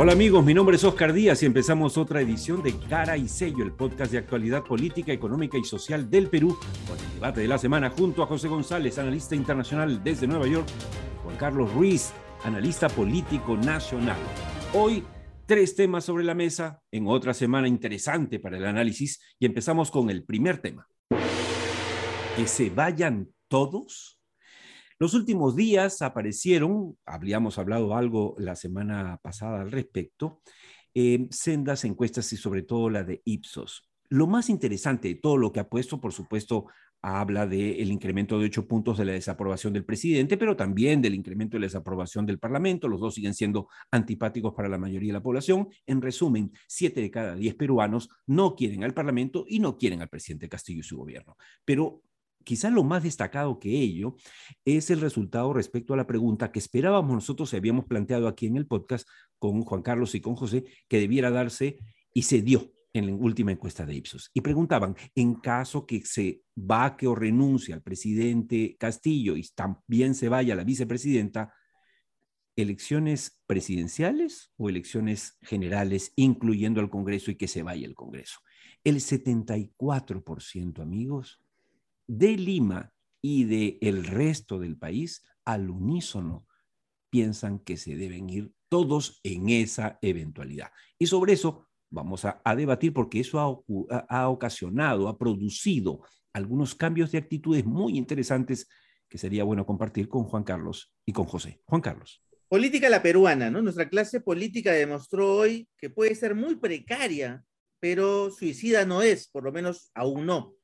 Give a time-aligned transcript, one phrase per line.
[0.00, 3.64] Hola amigos, mi nombre es Oscar Díaz y empezamos otra edición de Cara y Sello,
[3.64, 6.56] el podcast de actualidad política, económica y social del Perú,
[6.86, 10.68] con el debate de la semana junto a José González, analista internacional desde Nueva York,
[11.24, 12.12] Juan Carlos Ruiz,
[12.44, 14.18] analista político nacional.
[14.72, 15.02] Hoy,
[15.46, 20.10] tres temas sobre la mesa, en otra semana interesante para el análisis, y empezamos con
[20.10, 20.86] el primer tema.
[22.36, 24.17] Que se vayan todos
[24.98, 30.40] los últimos días aparecieron, habríamos hablado algo la semana pasada al respecto,
[30.94, 33.88] eh, sendas encuestas y sobre todo la de Ipsos.
[34.08, 36.66] Lo más interesante de todo lo que ha puesto, por supuesto,
[37.00, 41.56] habla del incremento de ocho puntos de la desaprobación del presidente, pero también del incremento
[41.56, 42.88] de la desaprobación del Parlamento.
[42.88, 45.68] Los dos siguen siendo antipáticos para la mayoría de la población.
[45.86, 50.08] En resumen, siete de cada diez peruanos no quieren al Parlamento y no quieren al
[50.08, 51.36] presidente Castillo y su gobierno.
[51.64, 52.02] Pero
[52.44, 54.16] quizás lo más destacado que ello
[54.64, 58.56] es el resultado respecto a la pregunta que esperábamos nosotros y habíamos planteado aquí en
[58.56, 61.78] el podcast con Juan Carlos y con José, que debiera darse
[62.12, 64.30] y se dio en la última encuesta de Ipsos.
[64.34, 70.28] Y preguntaban, en caso que se vaque o renuncie al presidente Castillo y también se
[70.28, 71.52] vaya la vicepresidenta,
[72.56, 78.40] elecciones presidenciales o elecciones generales, incluyendo al Congreso y que se vaya el Congreso.
[78.82, 81.40] El 74%, amigos,
[82.08, 82.92] de Lima
[83.22, 86.46] y de el resto del país al unísono
[87.10, 90.70] piensan que se deben ir todos en esa eventualidad.
[90.98, 96.00] Y sobre eso vamos a, debatir porque eso ha, ha, ocasionado, ha producido
[96.32, 98.68] algunos cambios de actitudes muy interesantes
[99.08, 101.62] que sería bueno compartir con Juan Carlos y con José.
[101.64, 102.22] Juan Carlos.
[102.48, 103.62] Política la peruana, ¿no?
[103.62, 107.42] Nuestra clase política demostró hoy que puede ser muy precaria,
[107.80, 110.57] pero suicida no es, por lo menos aún no.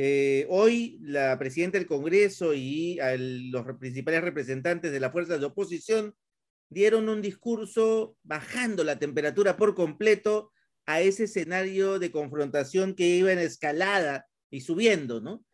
[0.00, 3.00] Eh, hoy la presidenta del Congreso y
[3.50, 6.14] los principales representantes de las fuerzas de oposición
[6.68, 10.52] dieron un discurso bajando la temperatura por completo
[10.86, 15.44] a ese escenario de confrontación que iba en escalada y subiendo, ¿no?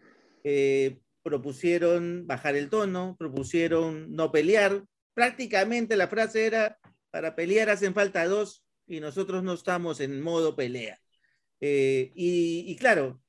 [0.45, 4.85] Eh, propusieron bajar el tono, propusieron no pelear.
[5.15, 6.77] Prácticamente la frase era,
[7.11, 11.01] para pelear hacen falta dos y nosotros no estamos en modo pelea.
[11.63, 13.24] Eh, y, claro,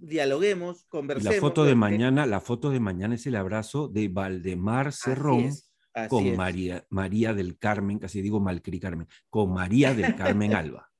[0.00, 1.34] dialoguemos, conversemos.
[1.34, 5.50] la foto de mañana, la foto de mañana es el abrazo de Valdemar Cerrón
[6.08, 10.90] con María, María del Carmen, casi digo Malcri Carmen, con María del Carmen Alba.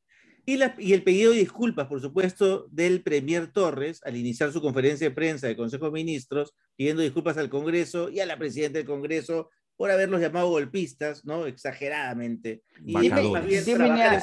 [0.44, 5.08] Y, y, el pedido de disculpas, por supuesto, del Premier Torres al iniciar su conferencia
[5.08, 8.86] de prensa del Consejo de Ministros, pidiendo disculpas al Congreso y a la presidenta del
[8.86, 11.46] Congreso por haberlos llamado golpistas, ¿no?
[11.46, 12.62] Exageradamente.
[12.84, 14.22] Y dime, una,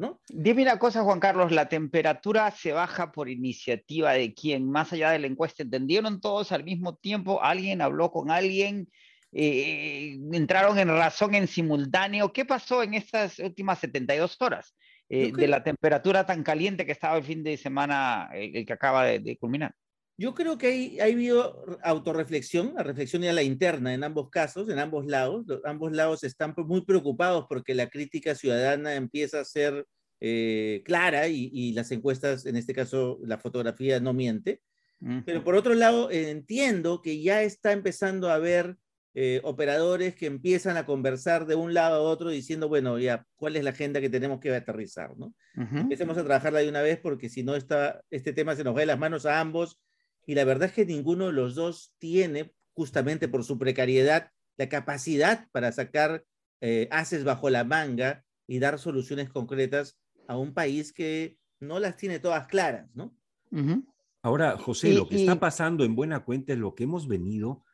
[0.00, 0.20] ¿no?
[0.28, 5.10] dime una cosa, Juan Carlos, la temperatura se baja por iniciativa de quién, más allá
[5.10, 7.42] de la encuesta, ¿entendieron todos al mismo tiempo?
[7.42, 8.88] ¿Alguien habló con alguien?
[9.32, 12.32] Eh, ¿Entraron en razón en simultáneo?
[12.32, 14.74] ¿Qué pasó en estas últimas 72 horas?
[15.10, 19.06] Eh, de la temperatura tan caliente que estaba el fin de semana, el que acaba
[19.06, 19.74] de culminar.
[20.20, 24.68] Yo creo que hay, ha habido autorreflexión, la reflexión ya la interna en ambos casos,
[24.68, 25.46] en ambos lados.
[25.64, 29.86] ambos lados están muy preocupados porque la crítica ciudadana empieza a ser
[30.20, 34.60] eh, clara y, las encuestas, en este caso la fotografía no miente.
[35.24, 38.76] Pero por otro lado, entiendo que ya está empezando a haber
[39.14, 43.54] eh, operadores que empiezan a conversar de un lado a otro diciendo, bueno, ya, ¿cuál
[43.54, 45.16] es la agenda que tenemos que aterrizar?
[45.16, 45.32] ¿no?
[45.54, 48.86] Empecemos a trabajarla de una vez porque si no, este tema se nos va de
[48.86, 49.78] las manos a ambos
[50.28, 54.68] y la verdad es que ninguno de los dos tiene, justamente por su precariedad, la
[54.68, 56.22] capacidad para sacar
[56.60, 61.96] eh, haces bajo la manga y dar soluciones concretas a un país que no las
[61.96, 63.16] tiene todas claras, ¿no?
[64.20, 67.64] Ahora, José, lo que está pasando en buena cuenta es lo que hemos venido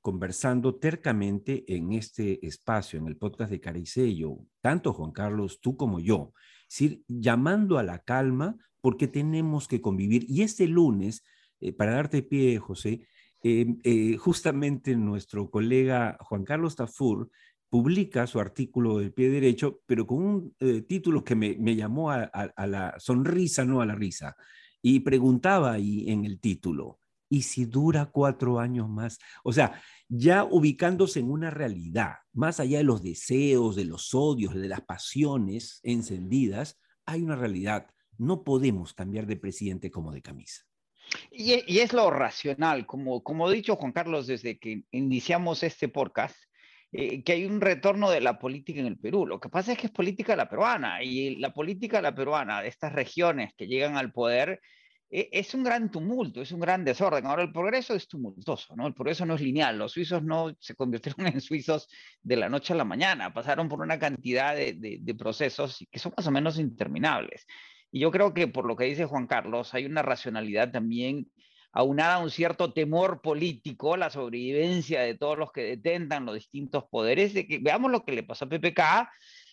[0.00, 6.00] conversando tercamente en este espacio, en el podcast de Caricello, tanto Juan Carlos, tú como
[6.00, 6.32] yo,
[6.62, 10.24] es decir, llamando a la calma porque tenemos que convivir.
[10.28, 11.22] Y este lunes
[11.60, 13.06] eh, para darte pie, José,
[13.42, 17.30] eh, eh, justamente nuestro colega Juan Carlos Tafur
[17.68, 20.54] publica su artículo del pie derecho, pero con un
[20.88, 22.28] título que me, llamó a,
[22.66, 24.34] la sonrisa, no a la risa,
[24.82, 26.98] y preguntaba ahí en el título,
[27.28, 29.20] ¿y si dura cuatro años más?
[29.44, 34.54] O sea, ya ubicándose en una realidad, más allá de los deseos, de los odios,
[34.54, 37.86] de las pasiones encendidas, hay una realidad.
[38.18, 40.69] No podemos cambiar de presidente como de camisa.
[41.30, 46.36] Y, es lo racional, como, como ha dicho Juan Carlos desde que iniciamos este podcast,
[46.92, 49.26] eh, que hay un retorno de la política en el Perú.
[49.26, 52.68] Lo que pasa es que es política la peruana y la política la peruana de
[52.68, 54.60] estas regiones que llegan al poder
[55.08, 57.26] e, es un gran tumulto, es un gran desorden.
[57.26, 58.86] Ahora, el progreso es tumultuoso, ¿no?
[58.86, 59.78] El progreso no es lineal.
[59.78, 61.88] Los suizos no se convirtieron en suizos
[62.22, 66.26] de la noche a la mañana, pasaron por una cantidad de procesos que son más
[66.26, 67.46] o menos interminables.
[67.90, 71.30] Y yo creo que por lo que dice Juan Carlos, hay una racionalidad también
[71.72, 76.84] aunada a un cierto temor político, la sobrevivencia de todos los que detentan los distintos
[76.90, 79.08] poderes, de que veamos lo que le pasó a PPK,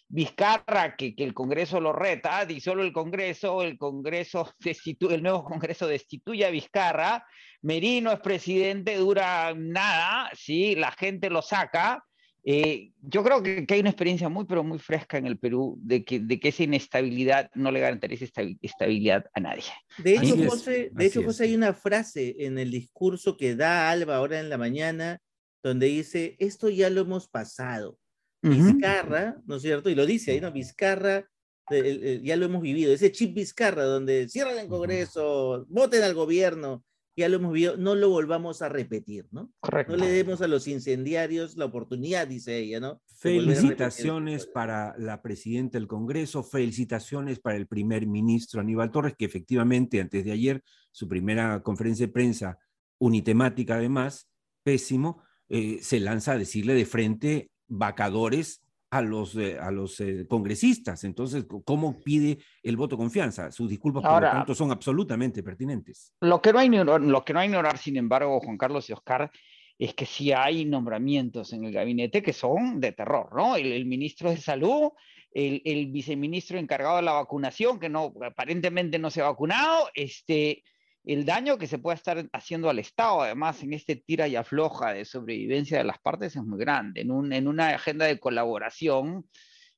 [0.10, 4.54] Vizcarra, que, que el Congreso lo reta, solo el Congreso, el Congreso
[5.10, 7.26] el nuevo Congreso destituye a Vizcarra,
[7.62, 10.76] Merino es presidente, dura nada, ¿sí?
[10.76, 12.04] la gente lo saca,
[12.50, 16.06] eh, yo creo que, hay una experiencia muy, pero muy fresca en el Perú de
[16.06, 18.24] que, de que esa inestabilidad no le garantiza
[18.62, 19.66] estabilidad a nadie.
[19.98, 24.16] De hecho, José, de hecho José, hay una frase en el discurso que da Alba
[24.16, 25.20] ahora en la mañana
[25.62, 28.00] donde dice, esto ya lo hemos pasado.
[28.42, 29.90] Vizcarra, ¿no es cierto?
[29.90, 30.50] Y lo dice ahí, ¿no?
[30.54, 31.30] Vizcarra,
[31.70, 32.94] ya lo hemos vivido.
[32.94, 36.86] Ese chip Vizcarra donde cierran el Congreso, voten al gobierno,
[37.18, 39.52] ya lo hemos visto, no lo volvamos a repetir, ¿no?
[39.60, 39.98] Correcto.
[39.98, 43.02] No le demos a los incendiarios la oportunidad, dice ella, ¿no?
[43.08, 50.00] Felicitaciones para la presidenta del Congreso, felicitaciones para el primer ministro Aníbal Torres, que efectivamente
[50.00, 52.60] antes de ayer, su primera conferencia de prensa
[53.00, 54.30] unitemática además,
[54.64, 60.26] pésimo, eh, se lanza a decirle de frente vacadores a los, eh, a los eh,
[60.28, 61.04] congresistas.
[61.04, 63.52] Entonces, ¿cómo pide el voto confianza?
[63.52, 66.14] Sus disculpas, por lo tanto, son absolutamente pertinentes.
[66.22, 69.30] Lo que, no hay, lo que no hay ignorar, sin embargo, Juan Carlos y Oscar,
[69.78, 73.56] es que sí hay nombramientos en el gabinete que son de terror, ¿no?
[73.56, 74.90] El, ministro de Salud,
[75.32, 80.64] el, el, viceministro encargado de la vacunación, que no, aparentemente no se ha vacunado, este,
[81.08, 84.92] el daño que se puede estar haciendo al Estado, además, en este tira y afloja
[84.92, 87.02] de sobrevivencia de las partes es muy grande.
[87.02, 89.26] En, en una agenda de colaboración,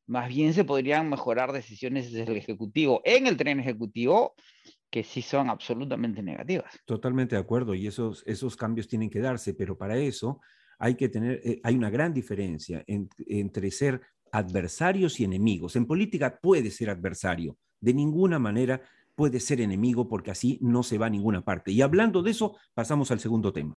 [0.08, 4.34] más bien se podrían mejorar decisiones desde el Ejecutivo, en el tren Ejecutivo,
[4.90, 6.74] que sí son absolutamente negativas.
[6.86, 10.42] Totalmente de acuerdo, y esos, esos cambios tienen que darse, pero para eso
[10.80, 15.76] hay que tener, eh, hay una gran diferencia entre ser adversarios y enemigos.
[15.76, 18.81] En política puede ser adversario, de ninguna manera
[19.19, 21.74] puede ser enemigo porque así no se va a ninguna parte.
[21.74, 23.74] Y hablando de eso, pasamos al segundo tema.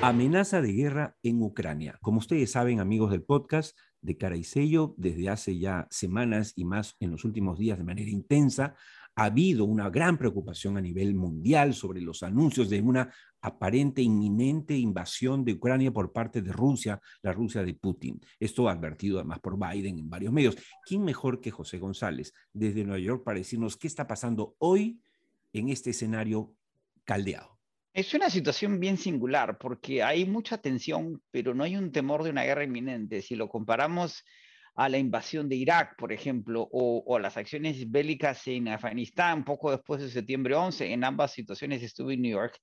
[0.00, 1.98] Amenaza de guerra en Ucrania.
[2.00, 6.64] Como ustedes saben, amigos del podcast de Cara y Sello, desde hace ya semanas y
[6.64, 8.74] más en los últimos días de manera intensa,
[9.16, 14.76] ha habido una gran preocupación a nivel mundial sobre los anuncios de una aparente inminente
[14.76, 18.20] invasión de Ucrania por parte de Rusia, la Rusia de Putin.
[18.38, 20.56] Esto advertido además por Biden en varios medios.
[20.86, 25.00] ¿Quién mejor que José González desde Nueva York para decirnos qué está pasando hoy
[25.52, 26.54] en este escenario
[27.04, 27.58] caldeado?
[27.92, 32.30] Es una situación bien singular porque hay mucha tensión, pero no hay un temor de
[32.30, 33.20] una guerra inminente.
[33.20, 34.24] Si lo comparamos
[34.76, 39.72] a la invasión de Irak, por ejemplo, o, a las acciones bélicas en Afganistán poco
[39.72, 42.58] después de septiembre 11, en ambas situaciones estuve en New York.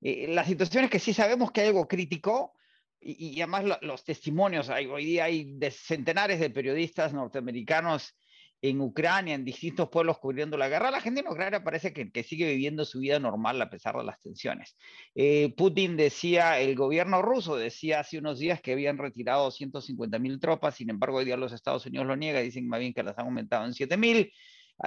[0.00, 2.54] Eh, la situación es que sí sabemos que hay algo crítico,
[3.02, 8.14] y, además los testimonios, hoy día hay centenares de periodistas norteamericanos
[8.62, 12.22] en Ucrania, en distintos pueblos cubriendo la guerra, la gente en Ucrania parece que, que
[12.22, 14.76] sigue viviendo su vida normal a pesar de las tensiones.
[15.14, 20.38] Eh, Putin decía, el gobierno ruso decía hace unos días que habían retirado 150 mil
[20.38, 23.18] tropas, sin embargo hoy día los Estados Unidos lo niega, dicen más bien que las
[23.18, 24.30] han aumentado en 7 mil.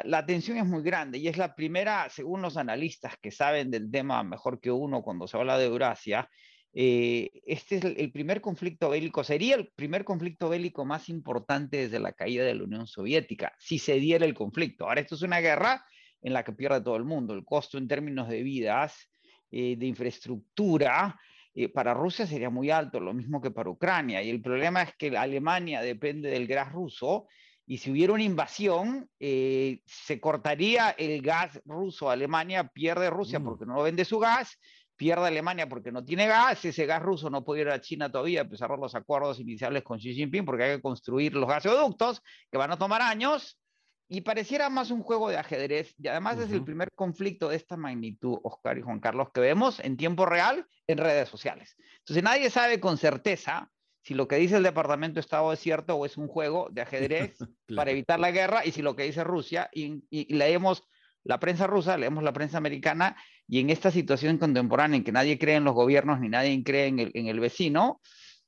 [0.03, 3.91] La tensión es muy grande y es la primera, según los analistas que saben del
[3.91, 6.29] tema mejor que uno cuando se habla de Eurasia,
[6.75, 11.99] eh, este es el, primer conflicto bélico, sería el primer conflicto bélico más importante desde
[11.99, 14.87] la caída de la Unión Soviética, si se diera el conflicto.
[14.87, 15.85] Ahora, esto es una guerra
[16.21, 17.35] en la que pierde todo el mundo.
[17.35, 19.07] El costo en términos de vidas,
[19.51, 21.19] eh, de infraestructura,
[21.53, 24.23] eh, para Rusia sería muy alto, lo mismo que para Ucrania.
[24.23, 27.27] Y el problema es que Alemania depende del gas ruso
[27.65, 32.09] y si hubiera una invasión, se cortaría el gas ruso.
[32.09, 33.43] Alemania pierde Rusia mm.
[33.43, 34.57] porque no vende su gas
[34.95, 38.41] pierde Alemania porque no tiene gas, ese gas ruso no puede ir a China todavía,
[38.41, 42.21] a pesar de los acuerdos iniciales con Xi Jinping, porque hay que construir los gasoductos
[42.51, 43.59] que van a tomar años,
[44.07, 47.77] y pareciera más un juego de ajedrez, y además es el primer conflicto de esta
[47.77, 51.75] magnitud, Oscar y Juan Carlos, que vemos en tiempo real en redes sociales.
[51.99, 53.71] Entonces nadie sabe con certeza
[54.03, 56.81] si lo que dice el Departamento de Estado es cierto o es un juego de
[56.81, 57.37] ajedrez
[57.75, 60.83] para evitar la guerra, y si lo que dice Rusia, y, y leemos
[61.23, 63.15] la prensa rusa, leemos la prensa americana,
[63.47, 66.87] y en esta situación contemporánea en que nadie cree en los gobiernos ni nadie cree
[66.87, 68.01] en el, vecino,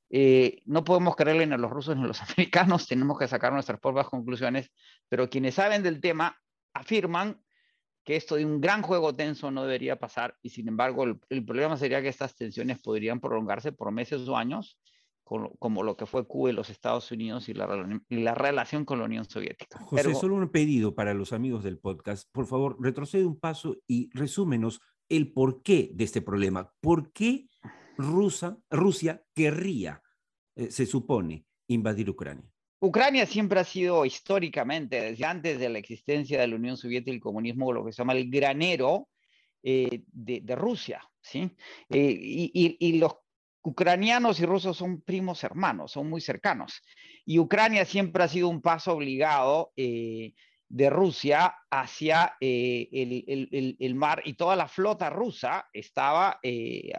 [0.10, 3.54] eh, no podemos creerle ni a los rusos ni a los americanos, tenemos que sacar
[3.54, 4.72] nuestras propias conclusiones,
[5.08, 6.38] pero quienes saben del tema
[6.74, 7.42] afirman
[8.04, 11.44] que esto de un gran juego tenso no debería pasar y sin embargo el, el
[11.44, 14.78] problema sería que estas tensiones podrían prolongarse por meses o años
[15.26, 17.68] como lo que fue Cuba y los Estados Unidos y la,
[18.10, 19.80] la relación con la Unión Soviética.
[19.80, 22.30] José, solo un pedido para los amigos del podcast.
[22.32, 26.72] Por favor, retrocede un paso y resúmenos el porqué de este problema.
[26.80, 27.48] ¿Por qué
[27.98, 30.02] Rusia, Rusia querría,
[30.56, 32.46] eh, se supone, invadir Ucrania?
[32.80, 37.16] Ucrania siempre ha sido históricamente, desde antes de la existencia de la Unión Soviética y
[37.16, 39.10] el comunismo, lo que se llama el granero
[39.64, 41.02] eh, de, Rusia.
[41.20, 41.50] ¿sí?
[41.90, 43.14] Eh, y, y, los
[43.66, 46.84] ucranianos y rusos son primos hermanos, son muy cercanos.
[47.26, 50.34] Y Ucrania siempre ha sido un paso obligado eh,
[50.70, 52.88] de Rusia hacia eh,
[53.80, 56.92] el, mar y toda la flota rusa estaba eh,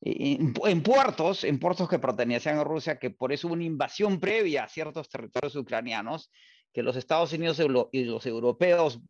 [0.00, 4.64] en, puertos, en puertos que pertenecían a Rusia, que por eso hubo una invasión previa
[4.64, 6.30] a ciertos territorios ucranianos
[6.72, 9.00] que los Estados Unidos y los europeos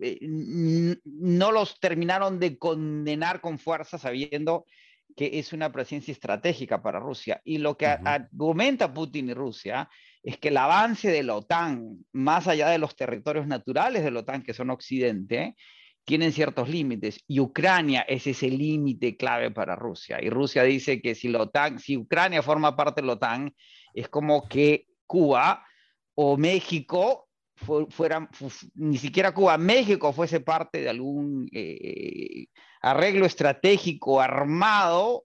[1.04, 4.72] no los terminaron de condenar con fuerza sabiendo que
[5.16, 7.40] es una presencia estratégica para Rusia.
[7.44, 9.88] Y lo que argumenta Putin y Rusia
[10.22, 14.20] es que el avance de la OTAN, más allá de los territorios naturales de la
[14.20, 15.56] OTAN, que son Occidente,
[16.04, 17.22] tienen ciertos límites.
[17.26, 20.18] Y Ucrania es ese límite clave para Rusia.
[20.22, 23.54] Y Rusia dice que si, la OTAN, si Ucrania forma parte de la OTAN,
[23.94, 25.64] es como que Cuba
[26.14, 27.29] o México
[27.88, 28.28] fueran,
[28.74, 32.46] ni siquiera Cuba, México fuese parte de algún eh,
[32.80, 35.24] arreglo estratégico armado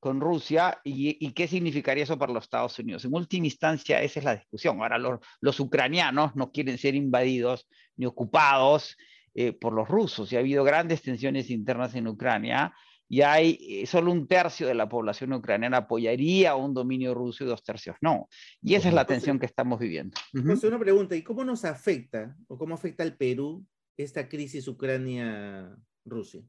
[0.00, 3.04] con Rusia y, qué significaría eso para los Estados Unidos.
[3.04, 4.80] En última instancia, esa es la discusión.
[4.80, 8.96] Ahora, los, ucranianos no quieren ser invadidos ni ocupados
[9.34, 12.72] eh, por los rusos y ha habido grandes tensiones internas en Ucrania
[13.08, 17.46] y hay eh, solo un tercio de la población ucraniana apoyaría un dominio ruso y
[17.46, 18.28] dos tercios no.
[18.62, 20.16] Y esa es la tensión que estamos viviendo.
[20.32, 23.64] una pregunta, ¿y cómo nos afecta o cómo afecta al Perú
[23.96, 26.42] esta crisis Ucrania-Rusia?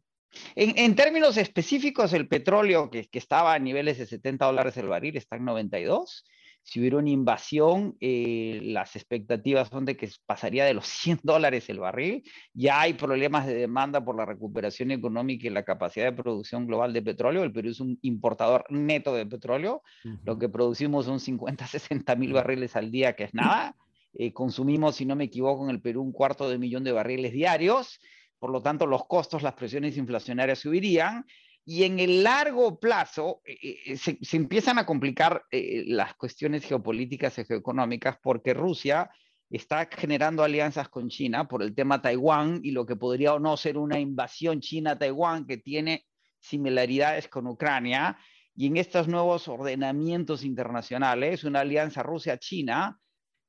[0.55, 5.37] En, términos específicos, el petróleo que, estaba a niveles de 70 dólares el barril está
[5.37, 6.23] en 92.
[6.63, 11.69] Si hubiera una invasión, eh, las expectativas son de que pasaría de los 100 dólares
[11.69, 12.23] el barril.
[12.53, 16.93] Ya hay problemas de demanda por la recuperación económica y la capacidad de producción global
[16.93, 17.43] de petróleo.
[17.43, 19.81] El Perú es un importador neto de petróleo.
[20.23, 23.75] Lo que producimos son 50, 60 mil barriles al día, que es nada.
[24.13, 27.31] Eh, consumimos, si no me equivoco, en el Perú un cuarto de millón de barriles
[27.31, 27.99] diarios
[28.39, 31.25] por lo tanto los costos, las presiones inflacionarias subirían
[31.69, 37.37] y en el largo plazo eh, eh, se, empiezan a complicar eh, las cuestiones geopolíticas
[37.37, 39.11] y geoeconómicas porque Rusia
[39.51, 43.55] está generando alianzas con China por el tema Taiwán y lo que podría o no
[43.55, 46.07] ser una invasión China-Taiwán que tiene
[46.39, 48.17] similaridades con Ucrania.
[48.55, 52.99] Y en estos nuevos ordenamientos internacionales, una alianza Rusia-China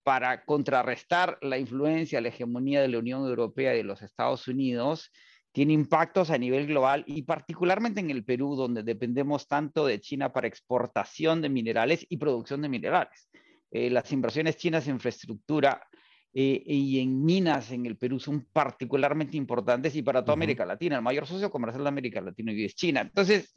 [0.03, 5.11] para contrarrestar la influencia, la hegemonía de la Unión Europea y de los Estados Unidos,
[5.53, 10.33] tiene impactos a nivel global y particularmente en el Perú, donde dependemos tanto de China
[10.33, 13.29] para exportación de minerales y producción de minerales.
[13.71, 15.87] Eh, las inversiones chinas en infraestructura
[16.33, 20.97] eh, y en minas en el Perú son particularmente importantes y para toda América Latina.
[20.97, 23.01] El mayor socio comercial de América Latina hoy es China.
[23.01, 23.55] Entonces,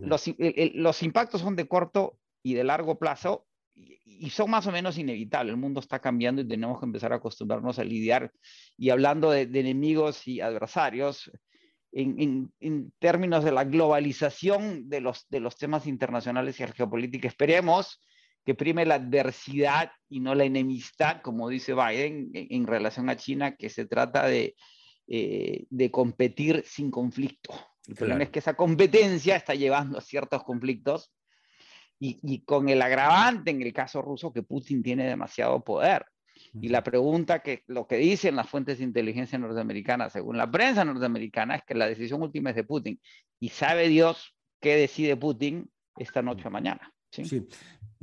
[0.00, 0.24] los,
[0.74, 3.47] los impactos son de corto y de largo plazo
[4.04, 5.52] y son más o menos inevitables.
[5.52, 8.32] El mundo está cambiando y tenemos que empezar a acostumbrarnos a lidiar.
[8.76, 11.30] Y hablando de, enemigos y adversarios,
[11.92, 17.28] en, en, términos de la globalización de los, de los temas internacionales y la geopolítica,
[17.28, 18.02] esperemos
[18.44, 23.56] que prime la adversidad y no la enemistad, como dice Biden, en, relación a China,
[23.56, 24.56] que se trata de,
[25.06, 27.54] eh, de competir sin conflicto.
[27.86, 31.10] El problema es que esa competencia está llevando a ciertos conflictos
[32.00, 36.06] y, con el agravante en el caso ruso que Putin tiene demasiado poder.
[36.60, 40.84] Y la pregunta que lo que dicen las fuentes de inteligencia norteamericanas, según la prensa
[40.84, 43.00] norteamericana, es que la decisión última es de Putin.
[43.40, 46.92] Y sabe Dios qué decide Putin esta noche o mañana.
[47.10, 47.24] ¿sí?
[47.24, 47.46] sí.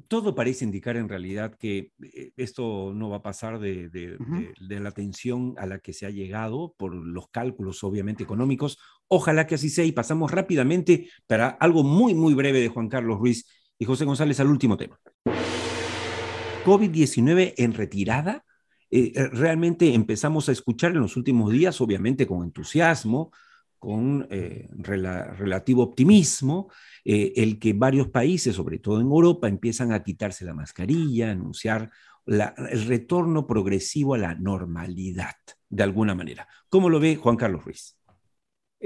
[0.10, 4.18] Todo parece indicar en realidad que eh, esto no va a pasar de, de,
[4.60, 8.78] de, la tensión a la que se ha llegado por los cálculos obviamente económicos.
[9.08, 13.20] Ojalá que así sea y pasamos rápidamente para algo muy, muy breve de Juan Carlos
[13.20, 13.46] Ruiz
[13.78, 15.00] y José González al último tema.
[16.66, 18.44] COVID-19 en retirada.
[18.90, 23.32] Eh, eh, realmente empezamos a escuchar en los últimos días, obviamente con entusiasmo,
[23.78, 26.72] con eh, relativo optimismo,
[27.04, 31.92] el que varios países, sobre todo en Europa, empiezan a quitarse la mascarilla, anunciar
[32.26, 35.36] el retorno progresivo a la normalidad,
[35.70, 36.48] de alguna manera.
[36.68, 37.96] ¿Cómo lo ve Juan Carlos Ruiz?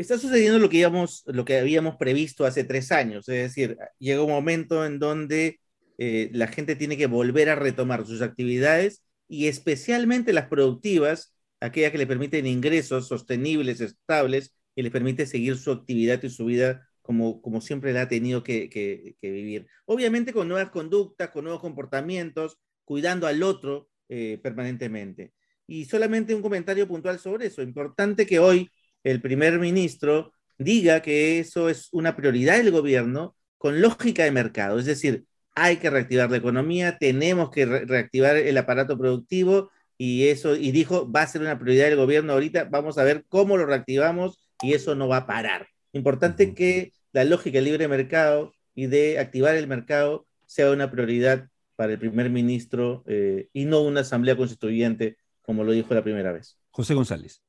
[0.01, 4.23] Está sucediendo lo que, íbamos, lo que habíamos previsto hace tres años, es decir, llega
[4.23, 5.59] un momento en donde
[5.97, 11.91] eh, la gente tiene que volver a retomar sus actividades y especialmente las productivas, aquellas
[11.91, 16.87] que le permiten ingresos sostenibles, estables y les permite seguir su actividad y su vida
[17.01, 19.67] como, como siempre la ha tenido que, que, vivir.
[19.85, 25.33] Obviamente con nuevas conductas, con nuevos comportamientos, cuidando al otro eh, permanentemente.
[25.67, 27.61] Y solamente un comentario puntual sobre eso.
[27.61, 28.69] Importante que hoy
[29.03, 34.79] el primer ministro diga que eso es una prioridad del gobierno con lógica de mercado.
[34.79, 35.25] Es decir,
[35.55, 41.11] hay que reactivar la economía, tenemos que reactivar el aparato productivo y eso, y dijo,
[41.11, 44.73] va a ser una prioridad del gobierno ahorita, vamos a ver cómo lo reactivamos y
[44.73, 45.67] eso no va a parar.
[45.91, 51.47] Importante que la lógica del libre mercado y de activar el mercado sea una prioridad
[51.75, 56.31] para el primer ministro eh, y no una asamblea constituyente, como lo dijo la primera
[56.31, 56.57] vez.
[56.71, 57.41] José González.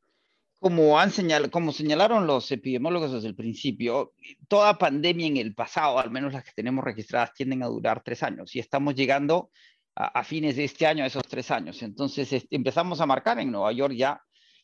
[0.61, 4.13] Como, han señal, como señalaron los epidemiólogos desde el principio,
[4.47, 8.23] toda pandemia en el pasado, al menos las que tenemos registradas, tienden a durar tres
[8.23, 9.51] años y estamos llegando
[9.95, 11.83] a, fines de este año, a esos tres años.
[11.83, 14.21] Entonces empezamos a marcar en Nueva York ya,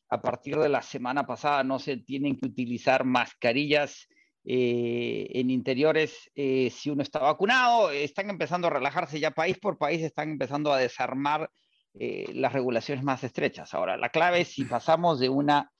[0.09, 4.07] a partir de la semana pasada, no se tienen que utilizar mascarillas
[4.45, 7.91] eh, en interiores eh, si uno está vacunado.
[7.91, 11.51] Están empezando a relajarse ya país por país, están empezando a desarmar
[11.95, 13.75] eh, las regulaciones más estrechas.
[13.75, 15.73] Ahora, la clave es si pasamos de una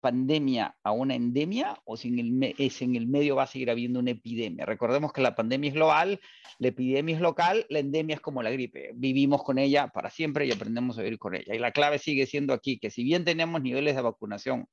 [0.00, 3.70] pandemia a una endemia o si en el, es en el medio va a seguir
[3.70, 4.66] habiendo una epidemia.
[4.66, 6.20] Recordemos que la pandemia es global,
[6.58, 8.90] la epidemia es local, la endemia es como la gripe.
[8.94, 11.54] Vivimos con ella para siempre y aprendemos a vivir con ella.
[11.54, 14.66] Y la clave sigue siendo aquí que si bien tenemos niveles de vacunación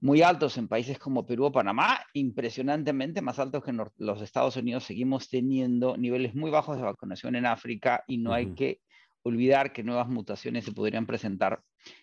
[0.00, 4.56] muy altos en países como Perú o Panamá, impresionantemente más altos que en los Estados
[4.56, 8.80] Unidos, seguimos teniendo niveles muy bajos de vacunación en África y no hay que
[9.22, 11.62] olvidar que nuevas mutaciones se podrían presentar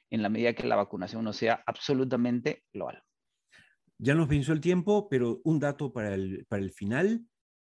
[0.09, 3.03] en la medida que la vacunación no sea absolutamente global.
[3.99, 7.25] Ya nos venció el tiempo, pero un dato para el, para el final.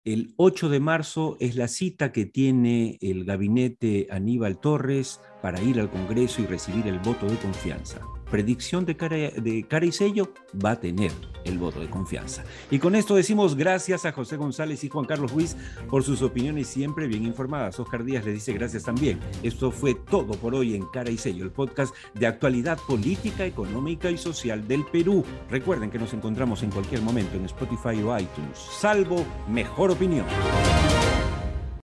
[0.06, 5.80] El 8 de marzo es la cita que tiene el gabinete Aníbal Torres para ir
[5.80, 8.02] al Congreso y recibir el voto de confianza
[8.34, 11.12] predicción de cara, y sello, va a tener
[11.46, 12.44] el voto de confianza.
[12.72, 15.56] Y con esto decimos gracias a José González y Juan Carlos Ruiz
[15.88, 17.80] por sus opiniones siempre bien informadas.
[17.80, 19.20] Oscar Díaz le dice gracias también.
[19.44, 24.10] Esto fue todo por hoy en Cara y Sello, el podcast de actualidad política, económica
[24.10, 25.24] y social del Perú.
[25.52, 30.26] Recuerden que nos encontramos en cualquier momento en Spotify o iTunes, salvo mejor opinión.